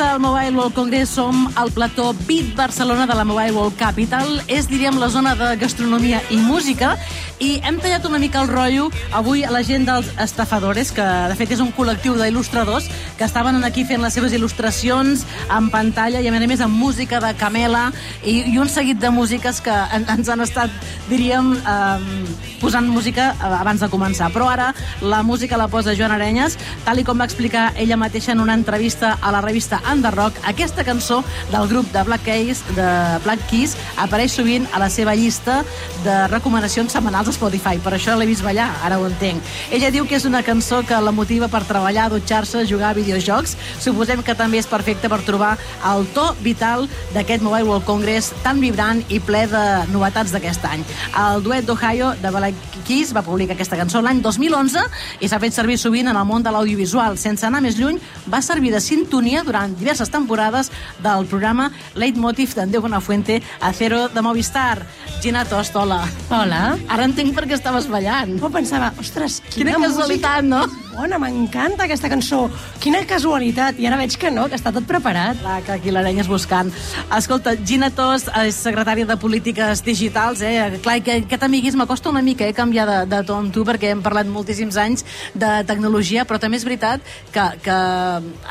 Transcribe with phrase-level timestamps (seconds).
[0.00, 0.18] des del
[0.50, 4.40] Mobile World Congress som al plató Beat Barcelona de la Mobile World Capital.
[4.48, 6.96] És, diríem, la zona de gastronomia i música.
[7.38, 11.36] I hem tallat una mica el rotllo avui a la gent dels estafadores, que de
[11.38, 16.28] fet és un col·lectiu d'il·lustradors que estaven aquí fent les seves il·lustracions en pantalla i
[16.28, 17.86] a més a més amb música de Camela
[18.24, 20.74] i, i un seguit de músiques que en, ens han estat,
[21.08, 24.32] diríem, eh, posant música abans de començar.
[24.34, 28.34] Però ara la música la posa Joan Arenyes, tal i com va explicar ella mateixa
[28.34, 32.62] en una entrevista a la revista Under Rock, aquesta cançó del grup de Black Keys,
[32.76, 32.88] de
[33.24, 35.60] Black Keys apareix sovint a la seva llista
[36.04, 37.78] de recomanacions setmanals a Spotify.
[37.82, 39.42] Per això l'he vist ballar, ara ho entenc.
[39.70, 43.56] Ella diu que és una cançó que la motiva per treballar, dutxar-se, jugar a videojocs.
[43.80, 45.56] Suposem que també és perfecte per trobar
[45.92, 50.84] el to vital d'aquest Mobile World Congress tan vibrant i ple de novetats d'aquest any.
[51.20, 54.86] El duet d'Ohio de Black Keys va publicar aquesta cançó l'any 2011
[55.20, 57.18] i s'ha fet servir sovint en el món de l'audiovisual.
[57.20, 58.00] Sense anar més lluny,
[58.30, 64.08] va servir de sintonia durant diverses temporades del programa Leitmotiv d'en Déu Buenafuente a Cero
[64.08, 64.86] de Movistar.
[65.20, 66.04] Gina Tost, hola.
[66.30, 66.78] Hola.
[66.88, 68.36] Ara entenc per què estaves ballant.
[68.38, 70.62] Oh, pensava, ostres, quina, quina casualitat, no?
[71.00, 72.42] Bona, m'encanta aquesta cançó.
[72.76, 73.78] Quina casualitat.
[73.80, 75.38] I ara veig que no, que està tot preparat.
[75.40, 76.68] Clar, que aquí l'Arenya és buscant.
[77.16, 80.76] Escolta, Gina Tost és secretària de Polítiques Digitals, eh?
[80.84, 83.94] Clar, que aquest amiguisme costa una mica, eh, canviar de, de to amb tu, perquè
[83.94, 87.00] hem parlat moltíssims anys de tecnologia, però també és veritat
[87.32, 87.78] que, que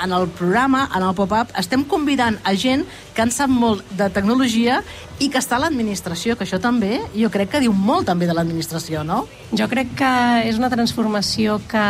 [0.08, 2.88] en el programa, en el pop-up, estem convidant a gent
[3.20, 4.78] que en sap molt de tecnologia
[5.20, 8.36] i que està a l'administració, que això també, jo crec que diu molt també de
[8.38, 9.26] l'administració, no?
[9.52, 10.11] Jo crec que
[10.48, 11.83] és una transformació que,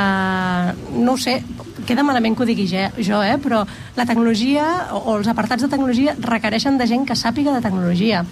[0.98, 1.38] no sé,
[1.86, 3.38] queda malament que ho digui jo, eh?
[3.38, 3.62] però
[3.96, 4.66] la tecnologia
[4.98, 8.24] o els apartats de tecnologia requereixen de gent que sàpiga de tecnologia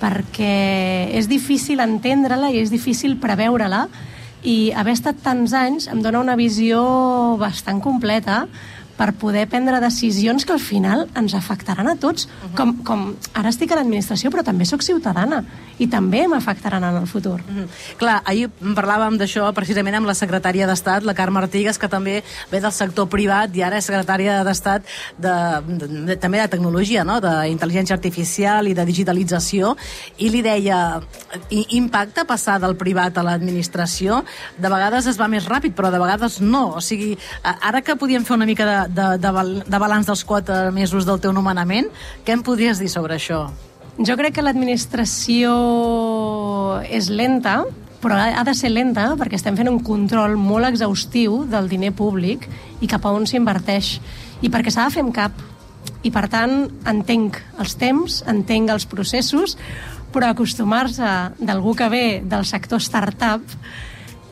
[0.00, 3.84] perquè és difícil entendre-la i és difícil preveure-la
[4.48, 6.80] i haver estat tants anys em dona una visió
[7.36, 8.46] bastant completa
[9.00, 12.26] per poder prendre decisions que al final ens afectaran a tots.
[12.26, 12.56] Uh -huh.
[12.56, 15.44] com, com ara estic a l'administració, però també sóc ciutadana
[15.78, 17.40] i també m'afectaran en el futur.
[17.40, 17.96] Uh -huh.
[17.96, 22.60] Clar, ahir parlàvem d'això precisament amb la secretària d'Estat, la Carme Artigas, que també ve
[22.60, 24.82] del sector privat i ara és secretària d'Estat
[25.16, 25.34] de,
[25.66, 27.20] de, de, també de tecnologia, no?
[27.20, 29.76] d'intel·ligència artificial i de digitalització,
[30.18, 31.00] i li deia,
[31.50, 34.24] impacta passar del privat a l'administració?
[34.58, 36.74] De vegades es va més ràpid, però de vegades no.
[36.76, 39.32] O sigui, ara que podíem fer una mica de, de, de,
[39.66, 41.90] de balanç dels quatre mesos del teu nomenament.
[42.26, 43.46] Què em podries dir sobre això?
[44.00, 45.52] Jo crec que l'administració
[46.88, 47.60] és lenta,
[48.00, 52.46] però ha de ser lenta perquè estem fent un control molt exhaustiu del diner públic
[52.80, 53.98] i cap a on s'inverteix.
[54.40, 55.36] I perquè s'ha de fer amb cap.
[56.00, 59.58] I per tant, entenc els temps, entenc els processos,
[60.14, 63.44] però acostumar-se d'algú que ve del sector startup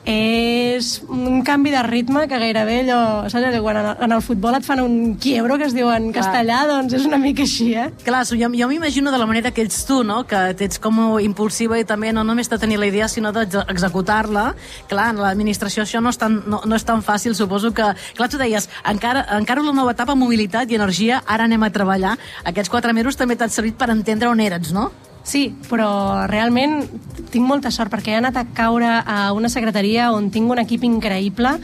[0.09, 4.67] és un canvi de ritme que gairebé allò, saps allò, quan en el futbol et
[4.67, 7.89] fan un quiebro que es diu en castellà, doncs és una mica així, eh?
[8.07, 10.23] Clar, jo, jo m'imagino de la manera que ets tu, no?
[10.29, 14.53] Que ets com impulsiva i també no només de tenir la idea, sinó d'executar-la.
[14.89, 17.91] Clar, en l'administració això no és, tan, no, no és tan fàcil, suposo que...
[18.17, 22.17] Clar, tu deies, encara, encara una nova etapa, mobilitat i energia, ara anem a treballar.
[22.49, 24.91] Aquests quatre mesos també t'han servit per entendre on eres, no?
[25.29, 26.81] Sí, però realment
[27.29, 30.87] tinc molta sort perquè he anat a caure a una secretaria on tinc un equip
[30.89, 31.59] increïble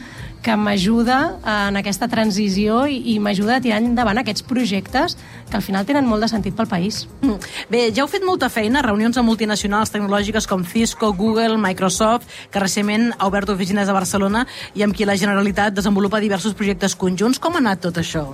[0.45, 1.17] que m'ajuda
[1.49, 5.15] en aquesta transició i, i m'ajuda a tirar endavant aquests projectes
[5.49, 7.07] que al final tenen molt de sentit pel país.
[7.23, 7.39] Mm.
[7.71, 12.61] Bé, ja heu fet molta feina, reunions amb multinacionals tecnològiques com Cisco, Google, Microsoft, que
[12.61, 14.45] recentment ha obert oficines a Barcelona
[14.77, 17.41] i amb qui la Generalitat desenvolupa diversos projectes conjunts.
[17.41, 18.27] Com ha anat tot això?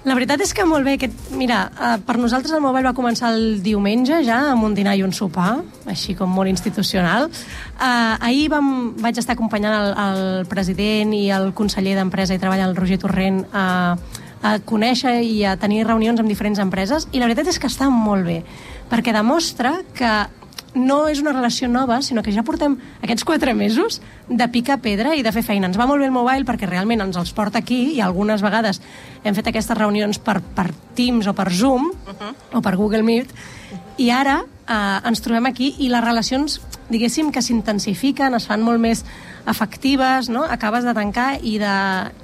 [0.00, 0.94] La veritat és que molt bé.
[0.96, 4.94] Aquest, mira, eh, per nosaltres el Mobile va començar el diumenge ja amb un dinar
[4.96, 7.28] i un sopar, així com molt institucional.
[7.28, 12.64] Eh, ahir vam, vaig estar acompanyant el, el president i el conseller d'Empresa i Treball,
[12.64, 13.98] el Roger Torrent, a,
[14.40, 17.90] a conèixer i a tenir reunions amb diferents empreses i la veritat és que està
[17.92, 18.40] molt bé
[18.88, 20.12] perquè demostra que
[20.74, 25.16] no és una relació nova, sinó que ja portem aquests quatre mesos de picar pedra
[25.16, 25.66] i de fer feina.
[25.66, 28.80] Ens va molt bé el mobile perquè realment ens els porta aquí i algunes vegades
[29.24, 32.34] hem fet aquestes reunions per, per Teams o per Zoom uh -huh.
[32.52, 33.34] o per Google Meet
[33.98, 38.82] i ara eh, ens trobem aquí i les relacions, diguéssim, que s'intensifiquen, es fan molt
[38.82, 39.04] més
[39.48, 40.44] efectives, no?
[40.44, 41.74] acabes de tancar i de,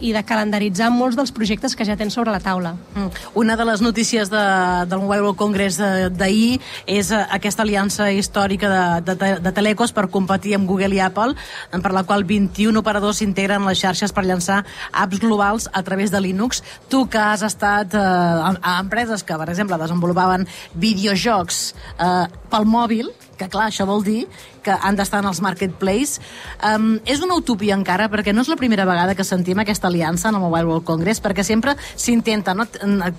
[0.05, 2.75] i de calendaritzar molts dels projectes que ja tens sobre la taula.
[2.95, 3.09] Mm.
[3.43, 4.45] Una de les notícies de,
[4.91, 10.09] del Mobile World Congress d'ahir és eh, aquesta aliança històrica de, de, de Telecos per
[10.13, 11.35] competir amb Google i Apple,
[11.73, 14.63] per la qual 21 operadors s'integren les xarxes per llançar
[14.93, 16.63] apps globals a través de Linux.
[16.93, 21.63] Tu que has estat eh, a, a empreses que, per exemple, desenvolupaven videojocs
[21.99, 24.25] eh, pel mòbil, que clar, això vol dir
[24.65, 26.21] que han d'estar en els marketplace.
[26.65, 30.31] Um, és una utopia encara, perquè no és la primera vegada que sentim aquesta aliança
[30.31, 32.67] en el Mobile World Congress, perquè sempre s'intenta no,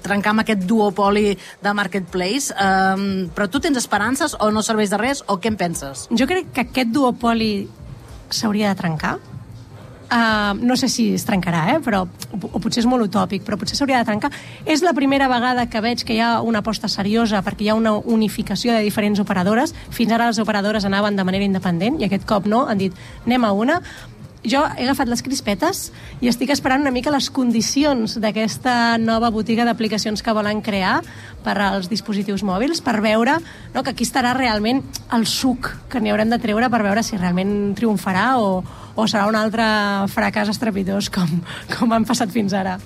[0.04, 5.02] trencar amb aquest duopoli de marketplace, um, però tu tens esperances o no serveix de
[5.02, 6.08] res, o què en penses?
[6.12, 7.52] Jo crec que aquest duopoli
[8.30, 9.18] s'hauria de trencar,
[10.08, 11.80] Uh, no sé si es trencarà, eh?
[11.84, 14.30] però, o, o potser és molt utòpic, però potser s'hauria de trencar.
[14.64, 17.76] És la primera vegada que veig que hi ha una aposta seriosa perquè hi ha
[17.76, 19.76] una unificació de diferents operadores.
[19.92, 22.96] Fins ara les operadores anaven de manera independent i aquest cop no, han dit
[23.26, 23.82] anem a una
[24.48, 25.88] jo he agafat les crispetes
[26.22, 31.02] i estic esperant una mica les condicions d'aquesta nova botiga d'aplicacions que volen crear
[31.44, 33.38] per als dispositius mòbils, per veure
[33.74, 34.84] no, que aquí estarà realment
[35.16, 38.62] el suc que n'hi haurem de treure per veure si realment triomfarà o,
[38.98, 39.64] o serà un altre
[40.10, 41.30] fracàs estrepitós com,
[41.76, 42.78] com han passat fins ara.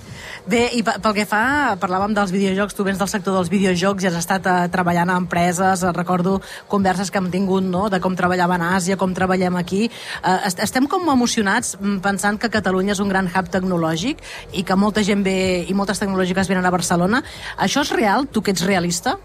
[0.44, 4.10] Bé, i pel que fa, parlàvem dels videojocs, tu vens del sector dels videojocs i
[4.10, 6.36] has estat eh, treballant a empreses, eh, recordo
[6.68, 9.86] converses que hem tingut, no?, de com treballaven a Àsia, com treballem aquí.
[9.88, 14.20] Eh, estem com emocionats mm, pensant que Catalunya és un gran hub tecnològic
[14.52, 17.22] i que molta gent ve i moltes tecnològiques venen a Barcelona.
[17.56, 18.28] Això és real?
[18.28, 19.16] Tu que ets realista?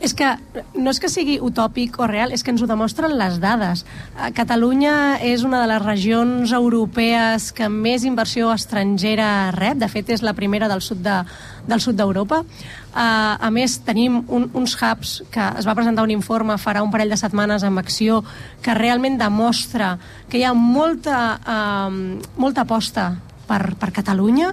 [0.00, 0.30] És que
[0.80, 3.84] no és que sigui utòpic o real, és que ens ho demostren les dades.
[4.16, 10.08] Eh, Catalunya és una de les regions europees que més inversió estrangera rep, de fet
[10.16, 11.20] és la primera del sud de,
[11.68, 12.40] del sud d'Europa.
[12.90, 16.90] Uh, a més, tenim un, uns hubs que es va presentar un informe farà un
[16.90, 18.24] parell de setmanes amb acció
[18.64, 19.92] que realment demostra
[20.26, 23.12] que hi ha molta, uh, molta aposta
[23.46, 24.50] per, per Catalunya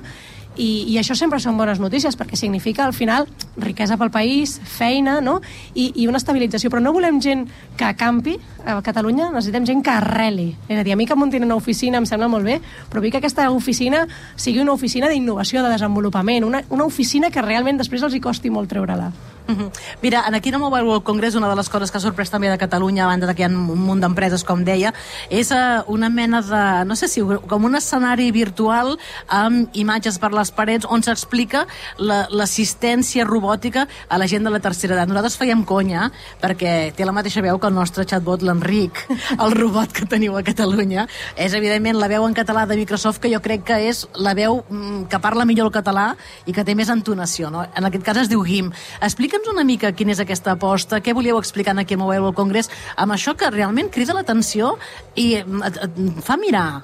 [0.58, 3.28] i, i això sempre són bones notícies perquè significa al final
[3.58, 5.38] riquesa pel país, feina no?
[5.74, 7.46] I, i una estabilització, però no volem gent
[7.78, 10.50] que campi a Catalunya, necessitem gent que arreli.
[10.68, 12.60] És a dir, a mi que muntin una oficina em sembla molt bé,
[12.92, 14.06] però vull que aquesta oficina
[14.36, 18.52] sigui una oficina d'innovació, de desenvolupament una, una oficina que realment després els hi costi
[18.54, 19.12] molt treure-la
[19.48, 19.72] Uh -huh.
[20.02, 22.58] Mira, aquí en Mobile World Congress una de les coses que ha sorprès també de
[22.58, 24.94] Catalunya, a banda que hi ha un munt d'empreses, com deia,
[25.30, 28.98] és uh, una mena de, no sé si, com un escenari virtual
[29.28, 31.66] amb imatges per les parets on s'explica
[31.98, 35.08] l'assistència la, robòtica a la gent de la tercera edat.
[35.08, 36.12] Nosaltres fèiem conya,
[36.42, 39.08] perquè té la mateixa veu que el nostre chatbot, l'Enric,
[39.44, 41.08] el robot que teniu a Catalunya.
[41.36, 44.64] És, evidentment, la veu en català de Microsoft, que jo crec que és la veu
[44.70, 46.16] mm, que parla millor el català
[46.46, 47.50] i que té més entonació.
[47.50, 47.66] No?
[47.76, 48.72] En aquest cas es diu GIM.
[49.02, 52.36] Explica Explica'ns una mica quina és aquesta aposta, què volíeu explicar aquí a Mobile World
[52.36, 54.80] Congress, amb això que realment crida l'atenció
[55.14, 56.82] i et, et, et fa mirar.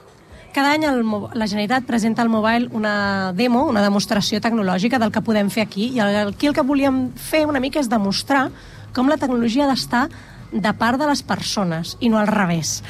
[0.53, 1.01] Cada any el,
[1.33, 5.89] la Generalitat presenta al Mobile una demo, una demostració tecnològica del que podem fer aquí,
[5.97, 8.51] i aquí el que volíem fer una mica és demostrar
[8.94, 10.03] com la tecnologia ha d'estar
[10.53, 12.83] de part de les persones i no al revés.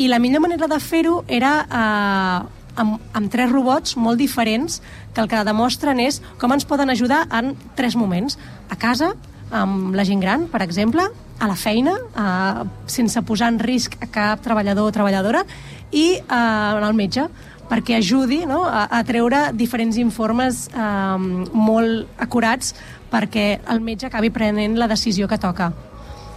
[0.00, 4.80] I la millor manera de fer-ho era eh, amb, amb tres robots molt diferents
[5.14, 8.38] que el que demostren és com ens poden ajudar en tres moments.
[8.70, 9.12] A casa,
[9.50, 11.04] amb la gent gran, per exemple,
[11.38, 15.44] a la feina, eh, sense posar en risc a cap treballador o treballadora,
[15.90, 17.26] i eh, el metge,
[17.72, 21.18] perquè ajudi no, a, a treure diferents informes eh,
[21.52, 22.74] molt acurats
[23.12, 25.72] perquè el metge acabi prenent la decisió que toca.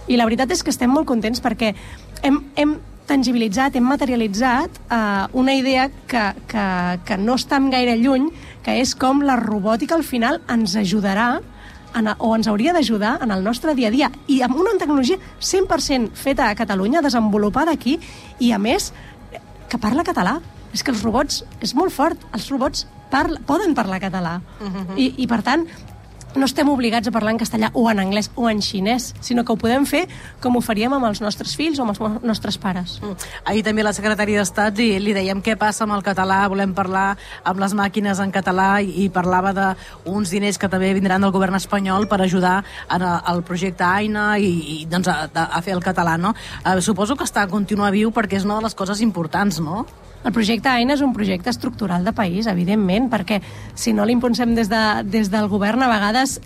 [0.06, 1.72] I la veritat és que estem molt contents perquè
[2.22, 6.66] hem, hem tangibilitzat, hem materialitzat eh, una idea que, que,
[7.06, 8.30] que no està gaire lluny,
[8.62, 11.36] que és com la robòtica al final ens ajudarà
[11.96, 15.18] en, o ens hauria d'ajudar en el nostre dia a dia i amb una tecnologia
[15.40, 17.98] 100% feta a Catalunya, desenvolupada aquí
[18.38, 18.92] i a més
[19.70, 20.40] que parla català
[20.74, 24.40] és que els robots, és molt fort, els robots parla, poden parlar català.
[24.60, 24.98] Uh -huh.
[24.98, 25.66] I, I, per tant,
[26.36, 29.52] no estem obligats a parlar en castellà o en anglès o en xinès, sinó que
[29.52, 30.04] ho podem fer
[30.42, 32.98] com ho faríem amb els nostres fills o amb els nostres pares.
[33.02, 33.16] Mm.
[33.44, 37.06] Ahir també la secretària d'Estat li, li dèiem què passa amb el català, volem parlar
[37.44, 41.58] amb les màquines en català i, i parlava d'uns diners que també vindran del govern
[41.58, 42.58] espanyol per ajudar
[42.92, 46.34] en el, projecte AINA i, i doncs, a, a fer el català, no?
[46.64, 49.86] Eh, suposo que està a continuar viu perquè és una de les coses importants, no?
[50.26, 53.38] El projecte AINA és un projecte estructural de país, evidentment, perquè
[53.78, 56.40] si no l'impulsem des, de, des del govern, a vegades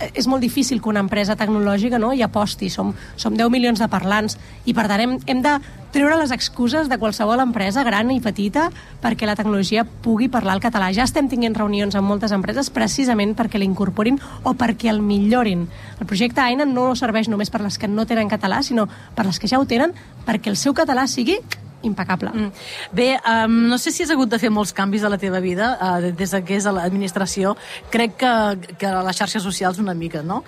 [0.00, 2.70] eh, és molt difícil que una empresa tecnològica no, hi aposti.
[2.72, 5.58] Som, som 10 milions de parlants i, per tant, hem, hem de
[5.92, 8.70] treure les excuses de qualsevol empresa, gran i petita,
[9.04, 10.88] perquè la tecnologia pugui parlar el català.
[10.96, 14.16] Ja estem tinguent reunions amb moltes empreses precisament perquè l'incorporin
[14.48, 15.68] o perquè el millorin.
[16.00, 19.36] El projecte AINA no serveix només per les que no tenen català, sinó per les
[19.36, 19.92] que ja ho tenen,
[20.24, 21.42] perquè el seu català sigui
[21.82, 22.30] impecable.
[22.34, 22.50] Mm.
[22.92, 25.76] Bé, um, no sé si has hagut de fer molts canvis a la teva vida
[25.76, 27.54] uh, des que és a l'administració.
[27.90, 28.32] Crec que,
[28.78, 30.42] que a les xarxes socials una mica, no?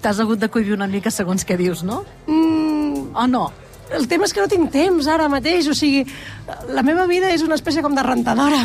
[0.00, 2.04] T'has hagut de cohibir una mica segons què dius, no?
[2.26, 3.10] Mm.
[3.14, 3.50] O no?
[3.96, 6.04] El tema és que no tinc temps ara mateix, o sigui,
[6.70, 8.60] la meva vida és una espècie com de rentadora,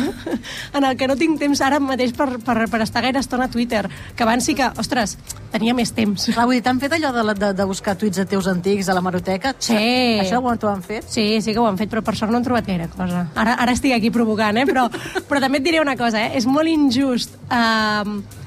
[0.76, 3.52] en el que no tinc temps ara mateix per, per, per estar gaire estona a
[3.52, 3.84] Twitter,
[4.16, 5.16] que abans sí que, ostres,
[5.52, 6.28] tenia més temps.
[6.32, 8.96] Clar, vull dir, t'han fet allò de, de, de buscar tuits de teus antics a
[8.96, 9.54] la maroteca?
[9.58, 9.76] Sí.
[10.22, 11.06] Això ho t'ho han fet?
[11.10, 13.26] Sí, sí que ho han fet, però per sort no han trobat gaire cosa.
[13.34, 14.66] Ara, ara estic aquí provocant, eh?
[14.68, 14.88] però,
[15.28, 16.36] però també et diré una cosa, eh?
[16.38, 18.44] és molt injust eh,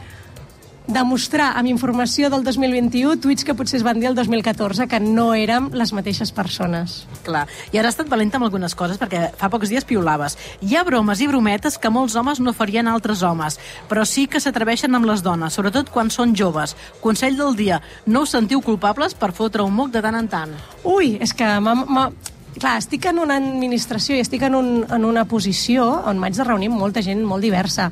[0.90, 5.30] demostrar amb informació del 2021 tuits que potser es van dir el 2014 que no
[5.38, 7.04] érem les mateixes persones.
[7.24, 10.36] Clar, i ara has estat valenta amb algunes coses perquè fa pocs dies piulaves.
[10.66, 14.26] Hi ha bromes i brometes que molts homes no farien a altres homes, però sí
[14.28, 16.76] que s'atreveixen amb les dones, sobretot quan són joves.
[17.06, 20.58] Consell del dia, no us sentiu culpables per fotre un moc de tant en tant.
[20.84, 21.78] Ui, és que m'ha...
[21.86, 22.12] m'ha-
[22.60, 26.44] Clar, estic en una administració i estic en, un, en una posició on m'haig de
[26.44, 27.86] reunir amb molta gent molt diversa.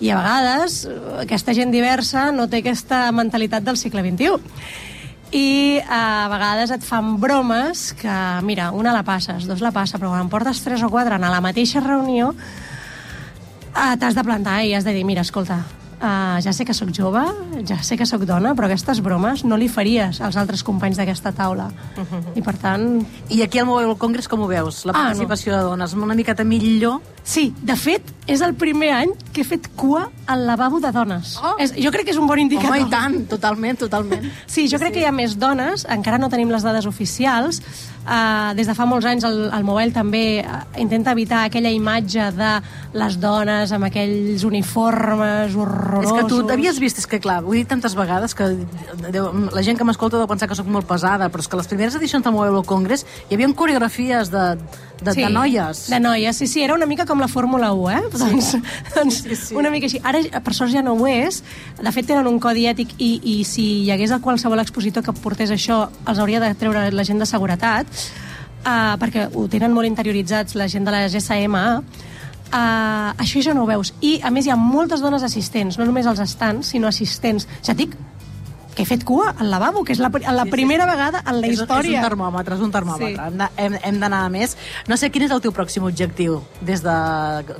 [0.00, 0.94] I a vegades eh,
[1.26, 4.38] aquesta gent diversa no té aquesta mentalitat del segle XXI.
[5.36, 8.16] I eh, a vegades et fan bromes que,
[8.46, 11.44] mira, una la passes, dos la passa, però quan portes tres o quatre en la
[11.44, 15.62] mateixa reunió eh, t'has de plantar i has de dir, mira, escolta,
[16.02, 17.22] uh, ja sé que sóc jove,
[17.68, 21.32] ja sé que sóc dona, però aquestes bromes no li faries als altres companys d'aquesta
[21.32, 21.70] taula.
[22.34, 24.84] I per tant, I aquí al Mobile Congress com ho veus?
[24.84, 25.04] La Ah, no.
[25.10, 27.00] participació de dones una miqueta millor?
[27.22, 31.36] sí, de fet, és el primer any que he fet cua al lavabo de dones.
[31.42, 31.54] Oh.
[31.62, 32.74] És, jo crec que és un bon indicador.
[32.76, 34.24] Home, i tant, totalment, totalment.
[34.46, 37.60] Sí, jo crec que hi ha més dones, encara no tenim les dades oficials.
[38.00, 42.30] Uh, des de fa molts anys el, el Mobile també uh, intenta evitar aquella imatge
[42.32, 42.52] de
[42.96, 46.08] les dones amb aquells uniformes horrorosos.
[46.08, 48.48] És que tu havies vist, és que clar, ho he dit tantes vegades que
[49.12, 51.68] deu, la gent que m'escolta deu pensar que sóc molt pesada, però és que les
[51.68, 54.46] primeres edicions del Mobile World Congress hi havia coreografies de,
[55.02, 55.86] de, de noies.
[55.90, 58.02] De noies, sí, sí, era una mica com la Fórmula 1, eh?
[58.12, 58.18] Sí.
[58.18, 58.50] Doncs,
[58.94, 59.54] doncs Sí, sí.
[59.54, 60.00] una mica així.
[60.04, 61.42] Ara, per sort, ja no ho és.
[61.80, 65.52] De fet, tenen un codi ètic i, i si hi hagués qualsevol expositor que portés
[65.54, 67.86] això, els hauria de treure la gent de seguretat,
[68.64, 71.66] uh, perquè ho tenen molt interioritzats la gent de la GSMA,
[72.50, 73.92] Uh, això ja no ho veus.
[74.02, 77.46] I, a més, hi ha moltes dones assistents, no només als estants, sinó assistents.
[77.62, 77.94] Ja dic
[78.80, 81.62] he fet cua al lavabo, que és la, la primera vegada en la És, és
[81.64, 82.00] història.
[82.00, 83.28] un termòmetre, és un termòmetre.
[83.36, 83.68] Sí.
[83.90, 84.56] Hem d'anar a més.
[84.88, 86.96] No sé quin és el teu pròxim objectiu des, de,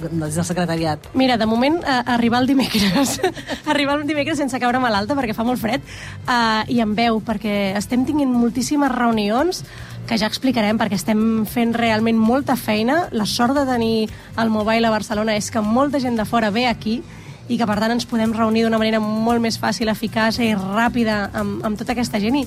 [0.09, 1.11] des del secretariat.
[1.15, 3.19] Mira, de moment, eh, arribar el dimecres.
[3.73, 5.85] arribar el dimecres sense caure malalta, perquè fa molt fred,
[6.27, 9.65] eh, i en veu, perquè estem tinguent moltíssimes reunions
[10.09, 13.05] que ja explicarem, perquè estem fent realment molta feina.
[13.13, 14.09] La sort de tenir
[14.41, 17.01] el Mobile a Barcelona és que molta gent de fora ve aquí
[17.51, 21.25] i que, per tant, ens podem reunir d'una manera molt més fàcil, eficaç i ràpida
[21.35, 22.39] amb, amb tota aquesta gent.
[22.39, 22.45] I,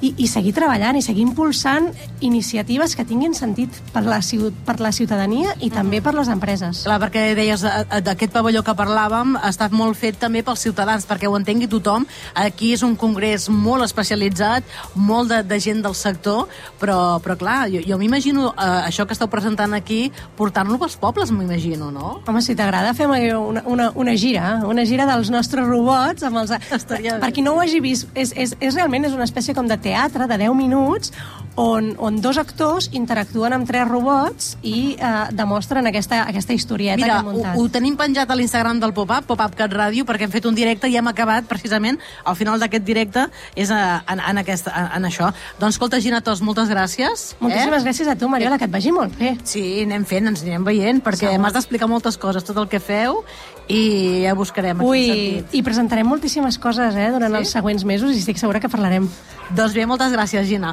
[0.00, 1.88] i, i seguir treballant i seguir impulsant
[2.24, 4.20] iniciatives que tinguin sentit per la,
[4.66, 6.84] per la ciutadania i també per les empreses.
[6.86, 10.64] Clar, perquè deies, eh, eh, d'aquest pavelló que parlàvem ha estat molt fet també pels
[10.66, 12.06] ciutadans, perquè ho entengui tothom.
[12.36, 16.46] Aquí és un congrés molt especialitzat, molt de, de gent del sector,
[16.80, 21.32] però, però clar, jo, jo m'imagino eh, això que esteu presentant aquí, portant-lo pels pobles,
[21.32, 22.16] m'imagino, no?
[22.26, 26.26] Home, si t'agrada, fem una, una, una gira, una gira dels nostres robots.
[26.26, 26.52] Amb els...
[26.76, 27.18] Estaria.
[27.22, 29.78] Per qui no ho hagi vist, és, és, és realment és una espècie com de
[29.86, 31.14] teatre de 10 minuts
[31.56, 37.08] on, on dos actors interactuen amb tres robots i eh, demostren aquesta, aquesta historieta Mira,
[37.08, 37.56] que hem ho, muntat.
[37.58, 40.90] ho tenim penjat a l'Instagram del Pop-Up, Pop-Up Cat Ràdio, perquè hem fet un directe
[40.92, 43.26] i hem acabat precisament al final d'aquest directe
[43.56, 45.32] és a, en, en, aquesta, en, en això.
[45.58, 47.32] Doncs escolta, Gina Tos, moltes gràcies.
[47.40, 47.86] Moltíssimes eh?
[47.88, 49.34] gràcies a tu, Mariola, que et vagi molt bé.
[49.48, 53.22] Sí, anem fent, ens anirem veient, perquè m'has d'explicar moltes coses, tot el que feu,
[53.68, 55.54] i ja buscarem Ui, sentit.
[55.58, 57.38] i presentarem moltíssimes coses eh, durant Sí?
[57.40, 59.08] els següents mesos i estic segura que parlarem.
[59.50, 60.72] Doncs bé, moltes gràcies, Gina.